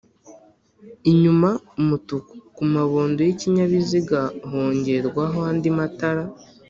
inyuma 1.11 1.49
Umutuku 1.79 2.31
kumabondo 2.55 3.19
y’ikinyabiziga 3.27 4.19
hongerwaho 4.49 5.37
andi 5.51 5.69
matara 5.77 6.23